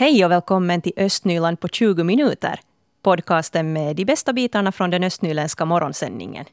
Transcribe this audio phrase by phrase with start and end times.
[0.00, 2.60] Hej och välkommen till Östnyland på 20 minuter.
[3.02, 6.44] Podcasten med de bästa bitarna från den östnyländska morgonsändningen.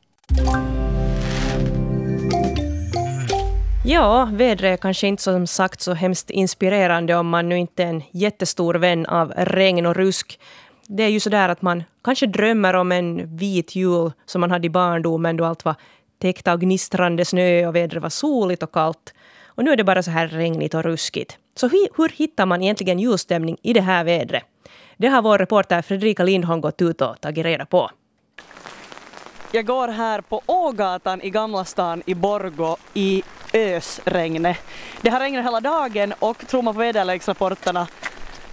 [3.86, 7.88] Ja, vädret är kanske inte som sagt så hemskt inspirerande om man nu inte är
[7.88, 10.40] en jättestor vän av regn och rusk.
[10.88, 14.52] Det är ju så där att man kanske drömmer om en vit jul som man
[14.52, 15.76] hade i barndomen då allt var
[16.22, 19.14] täckt av gnistrande snö och vädret var soligt och kallt.
[19.58, 21.38] Och nu är det bara så här regnigt och ruskigt.
[21.56, 24.44] Så hur, hur hittar man egentligen julstämning i det här vädret?
[24.98, 27.90] Det har vår reporter Fredrika Lindholm gått ut och tagit reda på.
[29.52, 34.58] Jag går här på Ågatan i Gamla stan i Borgo i ösregnet.
[35.02, 37.88] Det har regnat hela dagen och tror man på väderleksrapporterna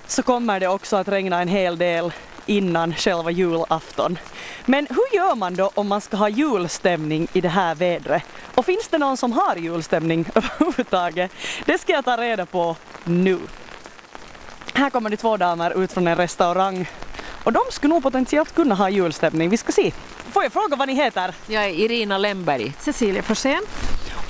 [0.06, 2.12] så kommer det också att regna en hel del
[2.46, 4.18] innan själva julafton.
[4.66, 8.22] Men hur gör man då om man ska ha julstämning i det här vädret?
[8.54, 11.30] Och finns det någon som har julstämning överhuvudtaget?
[11.64, 13.38] Det ska jag ta reda på nu.
[14.74, 16.88] Här kommer de två damer ut från en restaurang
[17.44, 19.50] och de skulle nog potentiellt kunna ha julstämning.
[19.50, 19.92] Vi ska se.
[20.32, 21.34] Får jag fråga vad ni heter?
[21.46, 22.72] Jag är Irina Lemberg.
[22.80, 23.62] Cecilia Forsén.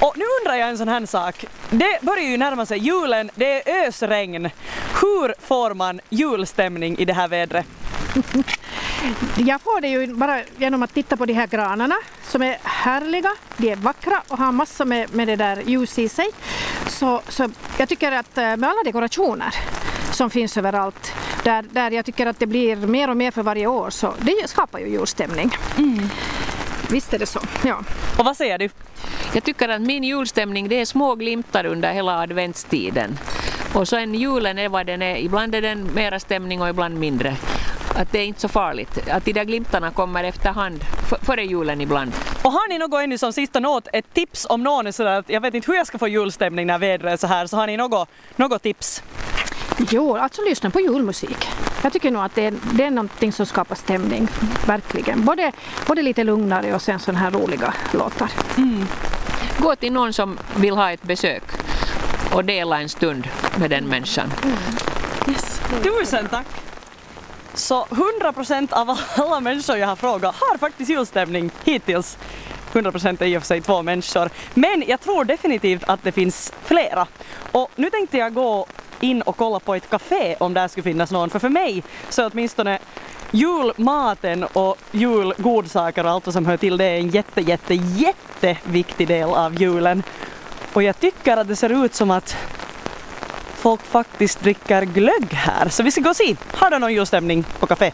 [0.00, 1.44] Och nu undrar jag en sån här sak.
[1.70, 4.50] Det börjar ju närma sig julen, det är ösregn.
[5.00, 7.67] Hur får man julstämning i det här vädret?
[9.37, 13.31] Jag får det ju bara genom att titta på de här granarna som är härliga,
[13.57, 16.27] de är vackra och har massor med, med det där ljus i sig.
[16.87, 19.55] Så, så jag tycker att eh, med alla dekorationer
[20.12, 23.67] som finns överallt, där, där jag tycker att det blir mer och mer för varje
[23.67, 25.51] år, så det skapar ju julstämning.
[25.79, 26.09] Mm.
[26.91, 27.83] Visst är det så, ja.
[28.19, 28.69] Och vad säger du?
[29.35, 33.19] Jag tycker att min julstämning det är små glimtar under hela adventstiden.
[33.75, 35.17] Och sen julen är vad den är.
[35.17, 37.37] Ibland är den mera stämning och ibland mindre.
[37.95, 39.09] Att det är inte så farligt.
[39.11, 40.84] Att de där glimtarna kommer efterhand,
[41.23, 42.12] före julen ibland.
[42.42, 45.28] Och har ni något ännu som sista något, ett tips om någon är sådär att
[45.28, 47.67] jag vet inte hur jag ska få julstämning när vädret är så här, så har
[47.67, 49.02] ni något, något tips?
[49.91, 51.48] Jo, alltså lyssna på julmusik.
[51.83, 54.29] Jag tycker nog att det är, det är någonting som skapar stämning,
[54.67, 55.24] verkligen.
[55.24, 55.52] Både,
[55.86, 58.30] både lite lugnare och sen sådana här roliga låtar.
[58.57, 58.86] Mm.
[59.58, 61.42] Gå till någon som vill ha ett besök
[62.33, 64.33] och dela en stund med den människan.
[64.42, 64.57] Mm.
[65.29, 65.61] Yes.
[65.83, 66.47] Tusen tack!
[67.55, 72.19] Så 100% av alla människor jag har frågat har faktiskt julstämning hittills.
[72.73, 74.31] 100% är i och för sig två människor.
[74.55, 77.07] Men jag tror definitivt att det finns flera.
[77.53, 78.67] Och nu tänkte jag gå
[79.01, 81.31] in och kolla på ett café om där skulle finnas någon.
[81.31, 82.79] För för mig så är åtminstone
[83.31, 89.09] julmaten och julgodsaker och allt vad som hör till det är en jätte, jätte, jätteviktig
[89.09, 90.03] del av julen.
[90.73, 92.36] Och jag tycker att det ser ut som att
[93.64, 95.69] folk faktiskt dricker glögg här.
[95.69, 96.36] Så vi ska gå och se.
[96.52, 97.92] Har du någon julstämning på café?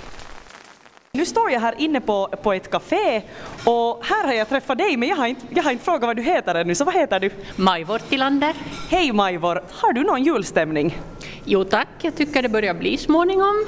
[1.12, 3.22] Nu står jag här inne på, på ett café
[3.64, 6.16] och här har jag träffat dig men jag har, inte, jag har inte frågat vad
[6.16, 7.30] du heter ännu, så vad heter du?
[7.56, 8.54] Majvor Tillander.
[8.90, 10.98] Hej Majvor, har du någon julstämning?
[11.44, 13.66] Jo tack, jag tycker det börjar bli småningom.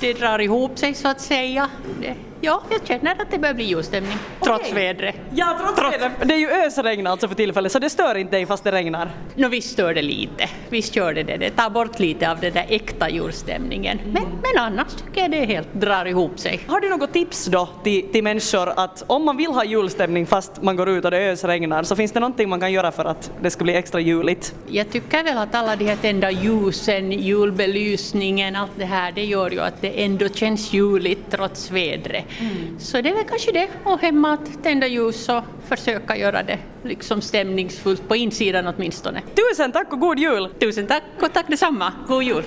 [0.00, 1.70] Det drar ihop sig så att säga.
[2.00, 4.16] Det Ja, jag känner att det börjar bli julstämning.
[4.44, 4.74] Trots okay.
[4.74, 5.14] vädret.
[5.34, 6.12] Ja, trots, trots vädret.
[6.22, 9.10] Det är ju ösregn alltså för tillfället, så det stör inte dig fast det regnar?
[9.34, 10.48] No, visst stör det lite.
[10.68, 11.36] Visst gör det det.
[11.36, 13.98] Det tar bort lite av den där äkta julstämningen.
[13.98, 14.12] Mm.
[14.12, 16.60] Men, men annars tycker jag det helt drar ihop sig.
[16.68, 20.62] Har du något tips då till, till människor att om man vill ha julstämning fast
[20.62, 23.30] man går ut och det ösregnar, så finns det någonting man kan göra för att
[23.42, 24.54] det ska bli extra juligt?
[24.68, 29.50] Jag tycker väl att alla de här tända ljusen, julbelysningen, allt det här, det gör
[29.50, 32.23] ju att det ändå känns juligt trots vädret.
[32.40, 32.80] Mm.
[32.80, 36.58] Så det är väl kanske det, och hemma att tända ljus och försöka göra det
[36.82, 39.22] liksom stämningsfullt, på insidan åtminstone.
[39.34, 40.48] Tusen tack och god jul!
[40.60, 42.44] Tusen tack och tack detsamma, god jul!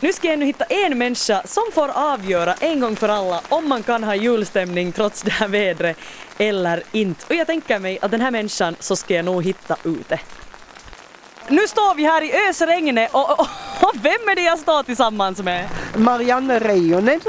[0.00, 3.68] Nu ska jag nu hitta en människa som får avgöra en gång för alla om
[3.68, 5.96] man kan ha julstämning trots det här vädret
[6.38, 7.24] eller inte.
[7.28, 10.20] Och jag tänker mig att den här människan så ska jag nog hitta ute.
[11.48, 13.46] Nu står vi här i ösregnet och, och,
[13.80, 15.68] och vem är det jag står tillsammans med?
[15.96, 17.20] Marianne Reijonen.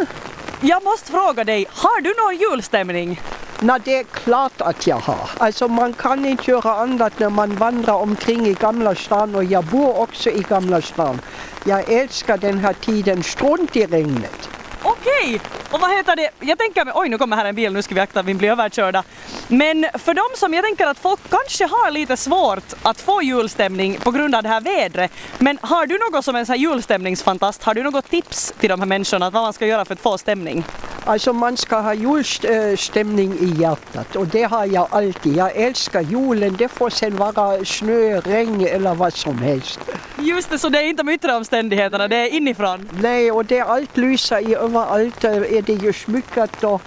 [0.65, 3.21] Jag måste fråga dig, har du någon julstämning?
[3.59, 5.29] Nej, det är klart att jag har.
[5.37, 9.63] Alltså man kan inte göra annat när man vandrar omkring i Gamla stan och jag
[9.63, 11.21] bor också i Gamla stan.
[11.65, 14.49] Jag älskar den här tiden, strunt i regnet.
[14.83, 15.41] Okej,
[15.73, 16.29] och vad heter det?
[16.39, 18.33] Jag tänker mig, oj nu kommer här en bil, nu ska vi akta att vi
[18.33, 19.03] blir överkörda.
[19.47, 23.97] Men för de som, jag tänker att folk kanske har lite svårt att få julstämning
[23.99, 25.11] på grund av det här vädret.
[25.39, 28.79] Men har du något som en sån här julstämningsfantast, har du något tips till de
[28.79, 30.63] här människorna vad man ska göra för att få stämning?
[31.05, 35.35] Alltså man ska ha julstämning i hjärtat och det har jag alltid.
[35.35, 39.79] Jag älskar julen, det får sen vara snö, regn eller vad som helst.
[40.19, 42.89] Just det, så det är inte de yttre omständigheterna, det är inifrån?
[43.01, 45.25] Nej, och det är allt lyser i överallt
[45.69, 46.81] är det ju smyckat och,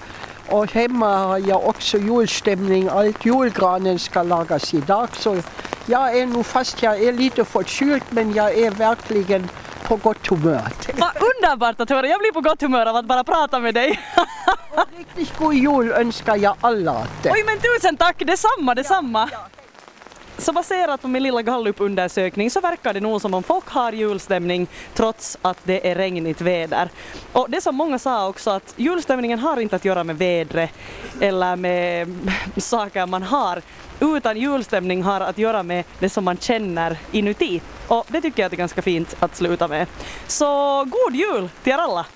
[0.49, 2.89] och hemma har jag också julstämning.
[2.89, 5.37] Allt julgranen ska lagas idag så
[5.87, 9.49] jag är nog fast jag är lite förkyld men jag är verkligen
[9.85, 10.63] på gott humör.
[10.95, 14.01] Vad underbart att höra, jag blir på gott humör av att bara prata med dig.
[14.97, 17.07] Riktigt god jul önskar jag alla.
[17.25, 19.31] Oj men tusen tack, detsamma, detsamma.
[20.39, 24.67] Så baserat på min lilla gallupundersökning så verkar det nog som om folk har julstämning
[24.95, 26.89] trots att det är regnigt väder.
[27.33, 30.71] Och det som många sa också att julstämningen har inte att göra med vädret
[31.21, 32.15] eller med
[32.57, 33.63] saker man har
[34.01, 37.61] utan julstämning har att göra med det som man känner inuti.
[37.89, 39.87] Och det tycker jag är ganska fint att sluta med.
[40.27, 42.07] Så god jul till er alla!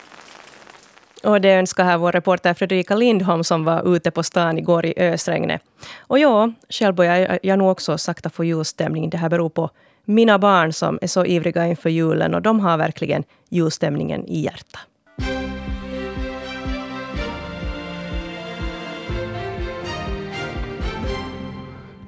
[1.23, 4.95] Och det önskar här vår reporter Fredrika Lindholm som var ute på stan igår i
[4.97, 5.63] ösregnet.
[5.99, 9.11] Och ja, själv börjar jag nog också sakta få julstämning.
[9.11, 9.71] Det här beror på
[10.05, 14.81] mina barn som är så ivriga inför julen och de har verkligen julstämningen i hjärtat.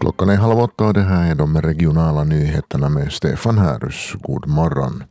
[0.00, 4.12] Klockan är halv åtta och det här är de regionala nyheterna med Stefan Härus.
[4.20, 5.04] God morgon.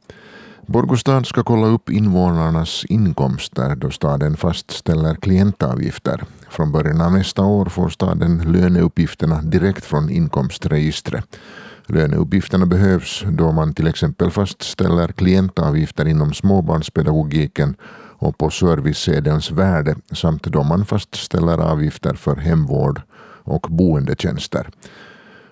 [0.71, 6.23] Borgostad ska kolla upp invånarnas inkomster då staden fastställer klientavgifter.
[6.49, 11.39] Från början av nästa år får staden löneuppgifterna direkt från inkomstregistret.
[11.85, 17.75] Löneuppgifterna behövs då man till exempel fastställer klientavgifter inom småbarnspedagogiken
[18.17, 23.01] och på servicesedelns värde samt då man fastställer avgifter för hemvård
[23.43, 24.69] och boendetjänster.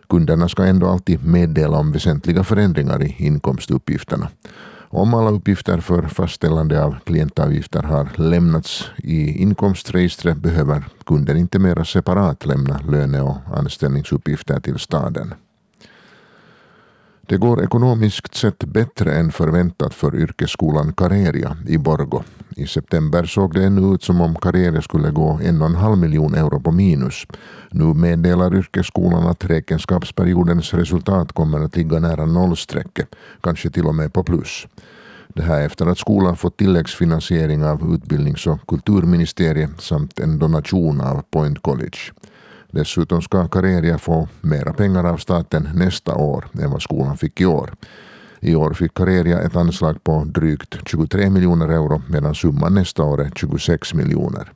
[0.10, 4.30] Kunderna ska ändå alltid meddela om väsentliga förändringar i inkomstuppgifterna.
[4.92, 11.86] Om alla uppgifter för fastställande av klientavgifter har lämnats i inkomstregistret behöver kunden inte mera
[11.86, 15.34] separat lämna löne och anställningsuppgifter till staden.
[17.30, 22.24] Det går ekonomiskt sett bättre än förväntat för yrkesskolan Kareria i Borgo.
[22.56, 25.98] I september såg det ännu ut som om Kareria skulle gå en och en halv
[25.98, 27.26] miljon euro på minus.
[27.72, 34.14] Nu meddelar yrkesskolan att räkenskapsperiodens resultat kommer att ligga nära nollstrecket, kanske till och med
[34.14, 34.68] på plus.
[35.28, 41.24] Det här efter att skolan fått tilläggsfinansiering av utbildnings och kulturministeriet samt en donation av
[41.32, 41.98] Point College.
[42.72, 47.46] Dessutom ska Kareria få mera pengar av staten nästa år än vad skolan fick i
[47.46, 47.74] år.
[48.40, 53.22] I år fick Kareria ett anslag på drygt 23 miljoner euro medan summan nästa år
[53.22, 54.52] är 26 miljoner.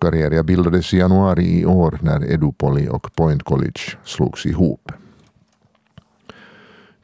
[0.00, 4.92] Kareria bildades i januari i år när Edupoli och Point College slogs ihop.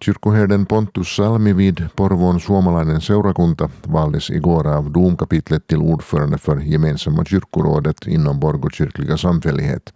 [0.05, 7.25] Kyrkoherden Pontus Salmi vid Porvoon suomalainen seurakunta valdes igår av domkapitlet till ordförande för gemensamma
[7.25, 9.93] kyrkorådet inom Borgå kyrkliga samfällighet.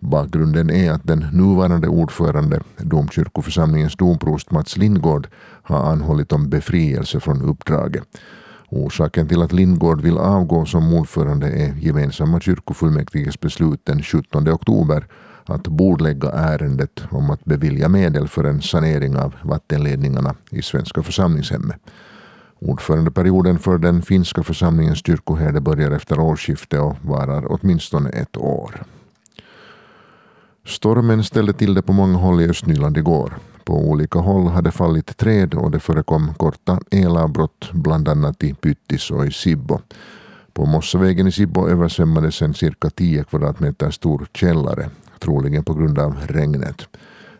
[0.00, 5.28] Bakgrunden är att den nuvarande ordförande, domkyrkoförsamlingens domprost Mats Lindgård,
[5.62, 8.02] har anhållit om befrielse från uppdraget.
[8.68, 15.06] Orsaken till att Lindgård vill avgå som ordförande är gemensamma kyrkofullmäktiges beslut den 17 oktober
[15.46, 21.80] att bordlägga ärendet om att bevilja medel för en sanering av vattenledningarna i Svenska församlingshemmet.
[22.58, 28.82] Ordförandeperioden för den finska församlingens kyrkoherde börjar efter årsskiftet och varar åtminstone ett år.
[30.66, 33.38] Stormen ställde till det på många håll i Östnyland igår.
[33.64, 39.10] På olika håll hade fallit träd och det förekom korta elavbrott bland annat i Pyttis
[39.10, 39.78] och i Sibbo.
[40.52, 44.90] På Mossavägen i Sibbo översvämmades en cirka 10 kvadratmeter stor källare,
[45.24, 46.88] troligen på grund av regnet.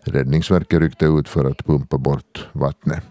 [0.01, 3.05] Räddningsverket ryckte ut för att pumpa bort vattnet.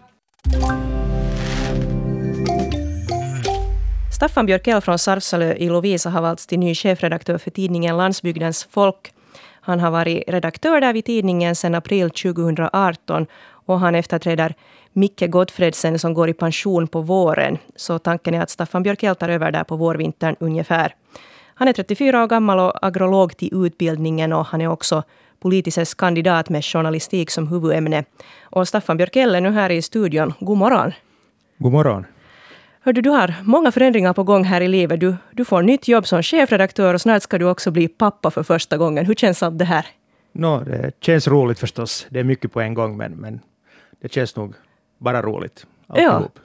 [4.14, 9.12] Staffan Björkell från Sarpsalö i Lovisa har valts till ny chefredaktör för tidningen Landsbygdens folk.
[9.60, 13.26] Han har varit redaktör där vid tidningen sedan april 2018
[13.66, 14.54] och han efterträder
[14.92, 17.58] Micke Gottfredsen som går i pension på våren.
[17.76, 20.94] Så tanken är att Staffan Björkell tar över där på vårvintern ungefär.
[21.54, 25.02] Han är 34 år gammal och agrolog till utbildningen och han är också
[25.40, 28.04] politisk kandidat med journalistik som huvudämne.
[28.42, 30.32] Och Staffan Björkell är nu här i studion.
[30.40, 30.92] God morgon.
[31.58, 32.06] God morgon.
[32.80, 35.00] Hördu, du har många förändringar på gång här i livet.
[35.00, 38.42] Du, du får nytt jobb som chefredaktör och snart ska du också bli pappa för
[38.42, 39.06] första gången.
[39.06, 39.86] Hur känns allt det här?
[40.32, 42.06] No, det känns roligt förstås.
[42.10, 43.40] Det är mycket på en gång, men, men
[44.00, 44.54] det känns nog
[44.98, 45.66] bara roligt.
[45.86, 46.32] Alltihop.
[46.34, 46.40] Ja.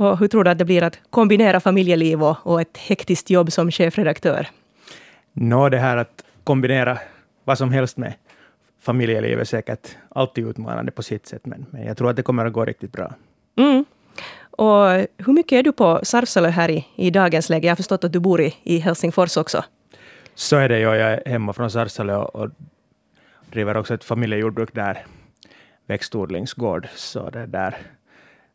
[0.00, 3.52] Och hur tror du att det blir att kombinera familjeliv och, och ett hektiskt jobb
[3.52, 4.48] som chefredaktör?
[5.32, 6.98] Nå, no, det här att kombinera
[7.44, 8.14] vad som helst med
[8.80, 12.46] familjeliv är säkert alltid utmanande på sitt sätt, men, men jag tror att det kommer
[12.46, 13.14] att gå riktigt bra.
[13.58, 13.84] Mm.
[14.50, 14.86] Och
[15.26, 17.66] hur mycket är du på Sarpsalo här i, i dagens läge?
[17.66, 19.64] Jag har förstått att du bor i, i Helsingfors också.
[20.34, 20.84] Så är det ju.
[20.84, 22.50] Jag är hemma från Sarpsalo och, och
[23.50, 25.06] driver också ett familjejordbruk där,
[25.86, 26.88] växtodlingsgård.
[26.94, 27.76] Så det där,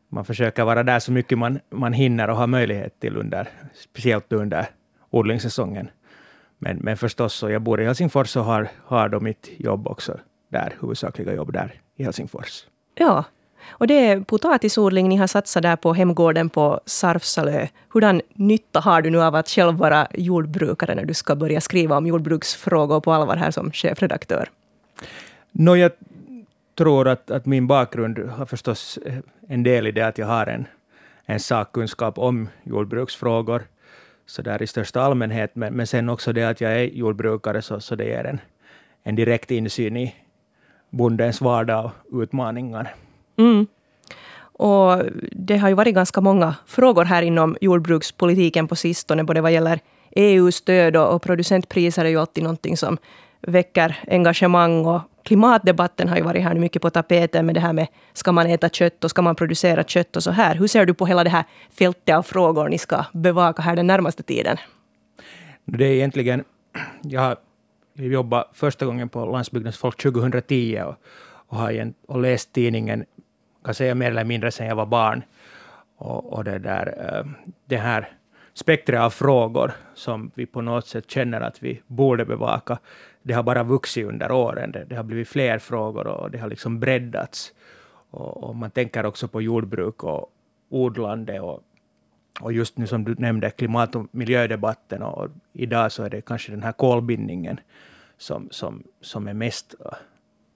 [0.08, 4.32] man försöker vara där så mycket man, man hinner och har möjlighet till under, speciellt
[4.32, 4.66] under
[5.10, 5.90] odlingssäsongen.
[6.58, 10.18] Men, men förstås, så jag bor i Helsingfors och har, har då mitt jobb också
[10.48, 12.66] där, huvudsakliga jobb där i Helsingfors.
[12.94, 13.24] Ja,
[13.68, 17.66] Och det är potatisodling ni har satsat där på hemgården på Sarfsalö.
[17.88, 21.96] Hurdan nytta har du nu av att själv vara jordbrukare när du ska börja skriva
[21.96, 24.50] om jordbruksfrågor på allvar här som chefredaktör?
[25.52, 25.92] No, jag
[26.76, 29.14] tror att, att min bakgrund har förstås eh,
[29.48, 30.66] en del i det att jag har en,
[31.24, 33.62] en sakkunskap om jordbruksfrågor
[34.26, 37.80] så där i största allmänhet, men, men sen också det att jag är jordbrukare, så,
[37.80, 38.40] så det ger en,
[39.02, 40.14] en direkt insyn i
[40.90, 42.94] bondens vardag och utmaningar.
[43.38, 43.66] Mm.
[44.58, 45.02] Och
[45.32, 49.80] det har ju varit ganska många frågor här inom jordbrukspolitiken på sistone, både vad gäller
[50.10, 52.98] EU-stöd och, och producentpriser är ju alltid någonting som
[53.40, 57.72] väcker engagemang och klimatdebatten har ju varit här nu mycket på tapeten med det här
[57.72, 60.54] med ska man äta kött och ska man producera kött och så här.
[60.54, 63.86] Hur ser du på hela det här fältet av frågor ni ska bevaka här den
[63.86, 64.56] närmaste tiden?
[65.64, 66.44] Det är egentligen,
[67.02, 67.36] jag har
[67.94, 70.94] jobbat första gången på Landsbygdens folk 2010 och,
[71.28, 73.04] och har igen, och läst tidningen,
[73.64, 75.22] kan säga mer eller mindre sedan jag var barn.
[75.96, 78.08] Och, och det, där, eh, det här
[78.54, 82.78] spektret av frågor som vi på något sätt känner att vi borde bevaka,
[83.26, 84.72] det har bara vuxit under åren.
[84.72, 87.52] Det, det har blivit fler frågor och det har liksom breddats.
[88.10, 90.32] Och, och, man tänker också på jordbruk och
[90.68, 91.62] odlande och,
[92.40, 96.52] och just nu som du nämnde klimat och miljödebatten och idag så är det kanske
[96.52, 97.60] den här kolbindningen
[98.18, 99.74] som, som, som är mest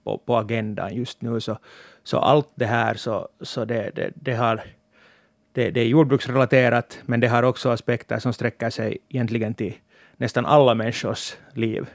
[0.03, 1.39] på, på agendan just nu.
[1.39, 1.57] Så,
[2.03, 4.61] så allt det här så, så det, det, det har
[5.53, 9.73] det, det, är jordbruksrelaterat, men det har också aspekter som sträcker sig egentligen till
[10.17, 11.89] nästan alla människors liv.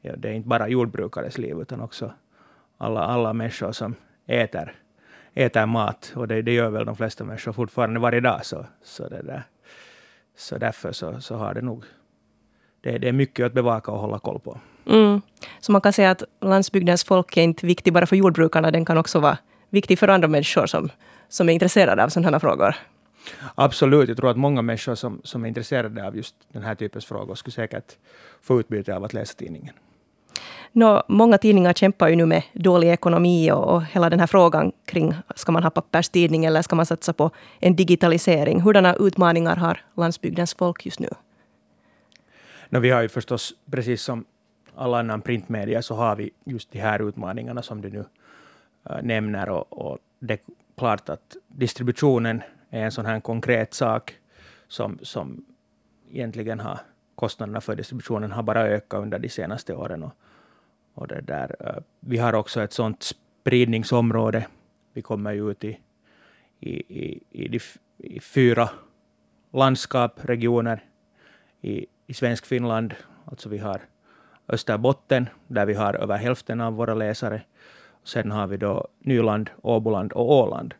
[0.00, 2.12] Ja, det är inte bara jordbrukares liv, utan också
[2.78, 3.94] alla, alla människor som
[4.26, 4.74] äter,
[5.34, 6.12] äter mat.
[6.16, 8.46] Och det, det gör väl de flesta människor fortfarande varje dag.
[8.46, 9.42] Så, så, det där.
[10.36, 11.84] så därför så, så har det nog...
[12.80, 14.60] Det, det är mycket att bevaka och hålla koll på.
[14.86, 15.20] Mm.
[15.60, 18.98] Så man kan säga att landsbygdens folk är inte viktig bara för jordbrukarna, den kan
[18.98, 19.38] också vara
[19.70, 20.90] viktig för andra människor som,
[21.28, 22.74] som är intresserade av sådana här frågor.
[23.54, 27.06] Absolut, jag tror att många människor som, som är intresserade av just den här typens
[27.06, 27.96] frågor skulle säkert
[28.40, 29.74] få utbyte av att läsa tidningen.
[30.72, 34.72] No, många tidningar kämpar ju nu med dålig ekonomi och, och hela den här frågan
[34.84, 38.60] kring ska man ha papperstidning eller ska man satsa på en digitalisering.
[38.60, 41.08] Hurdana utmaningar har landsbygdens folk just nu?
[42.68, 44.24] No, vi har ju förstås, precis som
[44.76, 48.04] alla annan printmedia, så har vi just de här utmaningarna som du nu
[48.90, 49.48] äh, nämner.
[49.48, 50.40] Och, och det är
[50.78, 54.14] klart att distributionen är en sån här konkret sak
[54.68, 55.44] som, som
[56.10, 56.78] egentligen har
[57.14, 60.02] kostnaderna för distributionen har bara ökat under de senaste åren.
[60.02, 60.12] Och,
[60.94, 64.46] och det där, eh, vi har också ett sånt spridningsområde.
[64.92, 65.78] Vi kommer ju ut i,
[66.60, 67.60] i, i, i, de,
[67.98, 68.70] i fyra
[69.52, 70.84] landskap, regioner
[71.60, 72.94] i, i svensk Finland.
[73.24, 73.80] Alltså vi har
[74.48, 77.42] Österbotten, där vi har över hälften av våra läsare.
[78.04, 80.74] Sen har vi då Nyland, Åboland och Åland.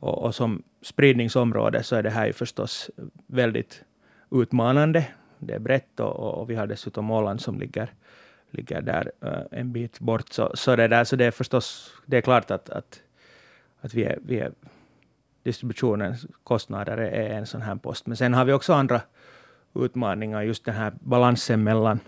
[0.00, 2.90] Och, och, som spridningsområde så är det här ju förstås
[3.26, 3.84] väldigt
[4.30, 5.06] utmanande.
[5.38, 7.92] Det är brett och, och vi har dessutom Åland som ligger,
[8.50, 10.32] ligger där uh, en bit bort.
[10.32, 13.02] Så, så, det där, så det är förstås det är klart att, att,
[13.80, 14.52] att vi är, vi är
[15.42, 18.06] distributionens kostnader är en sån här post.
[18.06, 19.00] Men sen har vi också andra
[19.74, 22.00] utmaningar, just den här balansen mellan,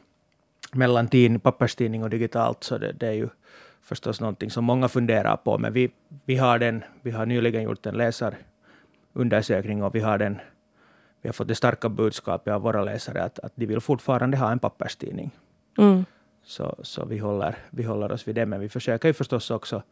[0.73, 2.65] mellan tidning, papperstidning och digitalt.
[2.65, 3.29] Så det, det är ju
[3.83, 5.91] förstås någonting som många funderar på, men vi,
[6.25, 10.41] vi, har, den, vi har nyligen gjort en läsarundersökning och vi har, den,
[11.23, 14.53] vi har fått det starka budskapet av våra läsare att, att de vill fortfarande ha
[14.53, 15.31] en papperstidning.
[15.79, 16.05] Mm.
[16.45, 19.83] Så, så vi, håller, vi håller oss vid det, men vi försöker ju förstås också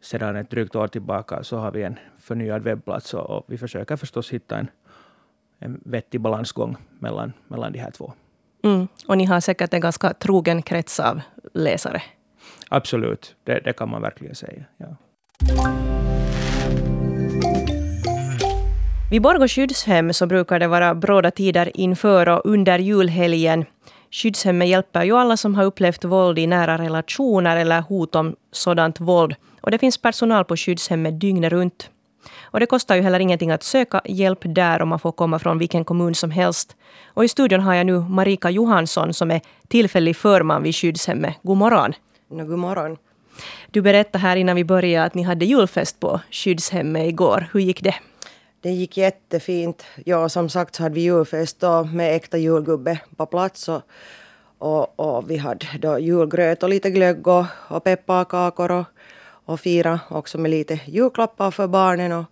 [0.00, 3.96] sedan ett drygt år tillbaka så har vi en förnyad webbplats och, och vi försöker
[3.96, 4.68] förstås hitta en,
[5.58, 8.12] en vettig balansgång mellan, mellan de här två.
[8.64, 8.88] Mm.
[9.06, 11.20] Och ni har säkert en ganska trogen krets av
[11.54, 12.02] läsare.
[12.68, 14.64] Absolut, det, det kan man verkligen säga.
[14.76, 14.96] Ja.
[19.10, 23.64] Vid Borgå skyddshem så brukar det vara bråda tider inför och under julhelgen.
[24.16, 29.00] Skyddshemmet hjälper ju alla som har upplevt våld i nära relationer eller hot om sådant
[29.00, 29.34] våld.
[29.60, 31.90] Och det finns personal på skyddshemmet dygnet runt.
[32.42, 35.58] Och det kostar ju heller ingenting att söka hjälp där och man får komma från
[35.58, 36.76] vilken kommun som helst.
[37.14, 41.34] Och i studion har jag nu Marika Johansson som är tillfällig förman vid skyddshemmet.
[41.42, 41.92] God morgon.
[42.30, 42.96] No, god morgon.
[43.70, 47.48] Du berättade här innan vi började att ni hade julfest på skyddshemmet igår.
[47.52, 47.94] Hur gick det?
[48.60, 49.84] Det gick jättefint.
[50.04, 53.68] Ja, som sagt så hade vi julfest då med äkta julgubbe på plats.
[53.68, 53.82] Och,
[54.58, 58.84] och, och vi hade då julgröt och lite glögg och, och pepparkakor och,
[59.44, 62.12] och fira också med lite julklappar för barnen.
[62.12, 62.24] Och,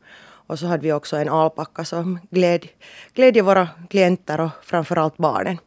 [0.47, 2.67] och så hade vi också en alpacka som gläd,
[3.15, 5.59] glädje våra klienter och framförallt barnen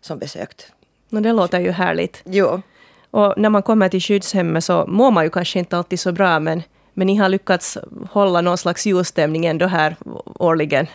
[0.00, 0.72] som besökt.
[1.08, 2.22] No, det låter ju härligt.
[2.24, 2.62] Jo.
[3.10, 6.40] Och när man kommer till skyddshemmet så mår man ju kanske inte alltid så bra
[6.40, 6.62] men,
[7.00, 7.78] Men ni har lyckats
[8.10, 9.96] hålla någon slags julstämning ändå här
[10.34, 10.86] årligen?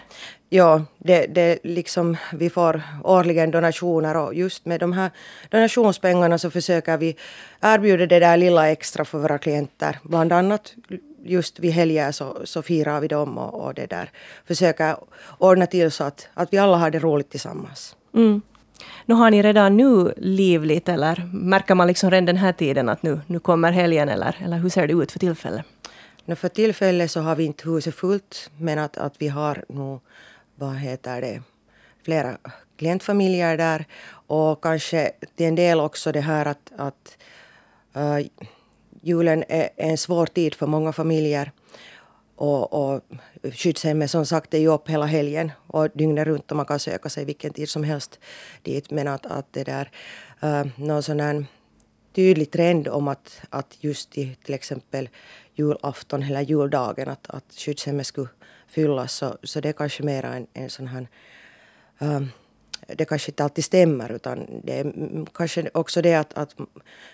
[0.50, 5.12] Ja, det, det liksom, vi får årligen donationer och just med de här
[5.50, 7.16] donationspengarna så försöker vi
[7.62, 10.00] erbjuda det där lilla extra för våra klienter.
[10.04, 10.74] Bland annat
[11.24, 14.10] just vid helger så, så firar vi dem och, och det där
[14.48, 14.96] försöker
[15.38, 17.96] ordna till så att, att vi alla har det roligt tillsammans.
[18.14, 18.42] Mm.
[19.06, 23.04] Nu har ni redan nu livligt eller märker man liksom redan den här tiden att
[23.04, 25.66] nu, nu kommer helgen eller, eller hur ser det ut för tillfället?
[26.28, 30.00] No, för tillfället så har vi inte huset fullt men att, att vi har nog,
[30.56, 31.42] vad heter det,
[32.04, 32.38] flera
[32.78, 33.86] klientfamiljer där
[34.28, 37.18] och kanske till en del också det här att, att
[37.98, 38.28] uh,
[39.02, 41.52] julen är en svår tid för många familjer.
[42.36, 43.02] Och, och
[43.54, 47.10] skyddshemmet som sagt är ju upp hela helgen och dygnet runt och man kan söka
[47.10, 48.20] sig vilken tid som helst
[48.62, 48.92] dit.
[48.92, 49.92] Men att, att det där,
[50.44, 51.46] uh, någon sån här
[52.16, 55.10] tydlig trend om att, att just i till exempel
[55.56, 58.28] julafton eller juldagen att, att skyddshemmet skulle
[58.68, 61.08] fyllas så, så det är kanske mer en, en sån här
[62.00, 62.32] um,
[62.88, 64.94] det kanske inte alltid stämmer utan det är
[65.34, 66.56] kanske också det att, att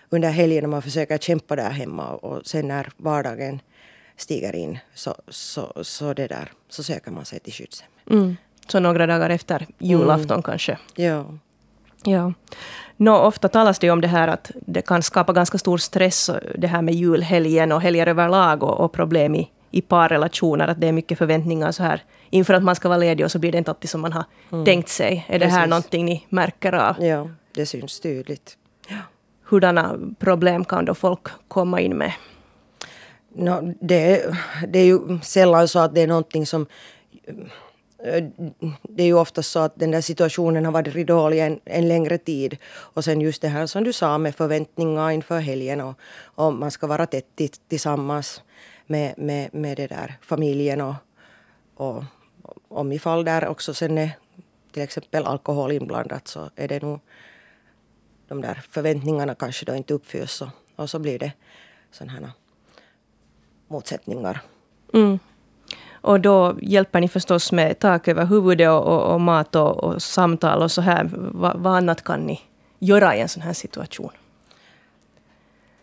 [0.10, 3.62] under helgen man försöker kämpa där hemma och sen när vardagen
[4.18, 7.88] stiger in så, så, så, det där, så söker man sig till skyddshem.
[8.10, 8.38] Mm.
[8.68, 10.44] Så några dagar efter julafton mm.
[10.44, 10.78] kanske?
[10.96, 11.26] Ja.
[12.04, 12.34] Ja.
[12.98, 16.68] Nå, ofta talas det om det här att det kan skapa ganska stor stress det
[16.68, 20.68] här med julhelgen och helger överlag och, och problem i, i parrelationer.
[20.68, 23.40] Att det är mycket förväntningar så här inför att man ska vara ledig och så
[23.40, 24.66] blir det inte alltid som man har mm.
[24.66, 25.26] tänkt sig.
[25.28, 27.04] Är det här någonting ni märker av?
[27.04, 28.58] Ja, det syns tydligt.
[28.88, 28.98] Ja.
[29.44, 32.14] Hurdana problem kan då folk komma in med?
[33.36, 34.26] No, det,
[34.68, 36.66] det är ju sällan så att det är någonting som
[38.04, 38.24] Eh,
[38.84, 42.18] det är ju ofta så att den där situationen har varit dålig en, en längre
[42.18, 42.58] tid.
[42.68, 46.72] Och sen just det här som du sa med förväntningar inför helgen och, och man
[46.72, 48.42] ska vara tätt tillsammans
[48.88, 50.96] med, med, med det där familjen och,
[51.76, 52.04] och
[52.68, 54.12] om ifall där också sen är
[54.72, 57.00] till exempel alkohol inblandat så är det nog
[58.28, 61.32] de där förväntningarna kanske då inte uppfylls och, och så blir det
[61.92, 62.32] sådana här
[63.68, 64.42] motsättningar.
[64.94, 65.20] Mm.
[66.02, 70.02] Och då hjälper ni förstås med tak över huvudet och, och, och mat och, och,
[70.02, 71.10] samtal och så här.
[71.14, 72.42] Va, vad annat kan ni
[72.80, 74.12] göra i en sån här situation?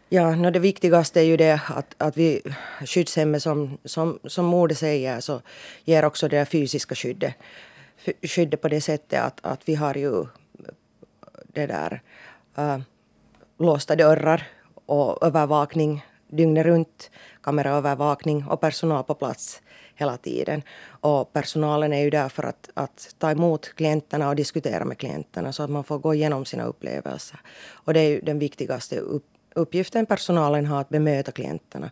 [0.09, 2.42] Ja, no det viktigaste är ju det att, att vi
[2.87, 5.40] skyddshemmet som, som, som Mode säger så
[5.85, 7.35] ger också det fysiska skyddet.
[8.22, 10.26] Skyddet på det sättet att, att vi har ju
[11.54, 12.02] det där
[12.57, 12.78] äh,
[13.59, 14.46] låsta dörrar
[14.87, 17.11] och övervakning dygnet runt,
[17.42, 19.62] kameraövervakning och personal på plats
[19.98, 20.62] hela tiden.
[20.88, 25.52] Och personalen är ju där för att, att ta emot klienterna och diskutera med klienterna
[25.52, 27.40] så att man får gå igenom sina upplevelser.
[27.72, 31.90] Och det är ju den viktigaste upp, uppgiften personalen har att bemöta klienterna.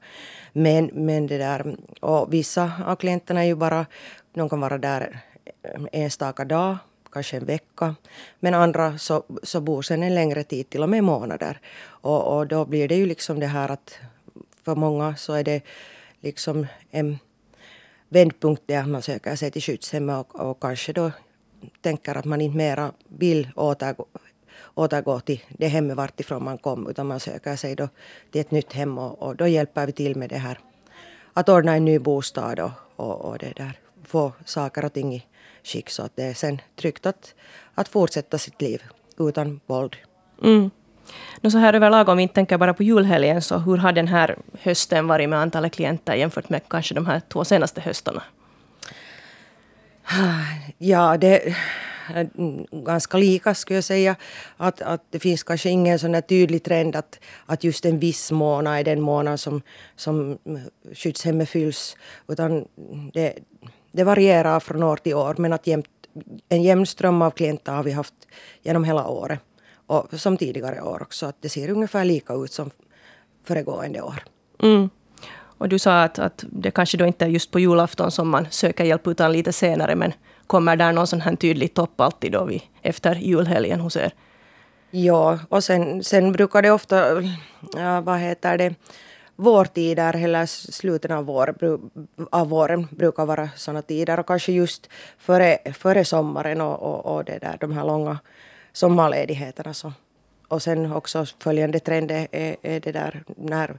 [0.53, 3.87] Men, men det där, och vissa av klienterna är ju bara,
[4.35, 5.21] de kan vara där
[5.93, 6.77] enstaka dag,
[7.13, 7.95] kanske en vecka.
[8.41, 11.61] Men andra så, så bor sen en längre tid, till och med månader.
[11.85, 13.99] Och, och då blir det ju liksom det här att
[14.65, 15.63] för många så är det
[16.21, 17.19] liksom en
[18.09, 21.11] vändpunkt där man söker sig till skyddshemmet och, och kanske då
[21.81, 24.07] tänker att man inte mera vill återgå,
[24.75, 27.89] återgå till det hemmet vartifrån man kom utan man söker sig då
[28.31, 30.59] till ett nytt hem och, och då hjälper vi till med det här
[31.33, 35.27] att ordna en ny bostad och, och, och det där, få saker och ting i
[35.63, 37.35] skick så att det är sen tryggt att,
[37.75, 38.83] att fortsätta sitt liv
[39.19, 39.97] utan våld.
[40.43, 40.71] Mm.
[41.41, 44.09] No så här överlag, om vi inte tänker bara på julhelgen, så hur har den
[44.09, 48.23] här hösten varit med antalet klienter jämfört med kanske de här två senaste höstarna?
[50.79, 51.57] Ja, det är
[52.71, 54.17] ganska lika skulle jag säga.
[54.57, 58.79] Att, att det finns kanske ingen sån tydlig trend att, att just en viss månad
[58.79, 59.63] är den månad som,
[59.97, 60.39] som
[60.95, 61.97] skyddshemmet fylls.
[62.29, 62.65] Utan
[63.13, 63.35] det,
[63.93, 65.89] det varierar från år till år men att jämt,
[66.49, 68.15] en jämn ström av klienter har vi haft
[68.63, 69.41] genom hela året
[69.87, 71.27] och som tidigare år också.
[71.27, 72.71] Att det ser ungefär lika ut som
[73.45, 74.23] föregående år.
[74.63, 74.91] Mm.
[75.59, 78.47] Och du sa att, att det kanske då inte är just på julafton som man
[78.51, 79.95] söker hjälp utan lite senare.
[79.97, 80.13] Men
[80.47, 84.13] kommer där någon sån här tydlig topp alltid då vid, efter julhelgen hos er?
[84.91, 87.23] Ja, och sen, sen brukar det ofta,
[87.77, 88.75] ja, vad heter det,
[89.37, 91.57] vårtider eller slutet av, vår,
[92.31, 97.25] av våren brukar vara sådana tider och kanske just före, före sommaren och, och, och
[97.25, 98.19] det där, de här långa
[98.77, 99.75] sommarledigheterna.
[99.75, 99.93] Så.
[100.49, 102.27] Och sen också följande trend är,
[102.63, 103.79] är det där när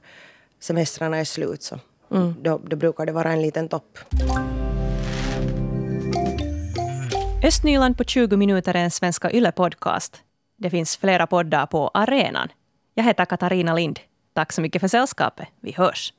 [0.60, 1.78] semestrarna är slut så
[2.10, 2.34] mm.
[2.42, 3.98] då, då brukar det vara en liten topp.
[7.44, 10.16] Östnyland på 20 minuter är en Svenska Yle-podcast.
[10.56, 12.48] Det finns flera poddar på arenan.
[12.94, 14.00] Jag heter Katarina Lind.
[14.32, 15.48] Tack så mycket för sällskapet.
[15.60, 16.12] Vi hörs.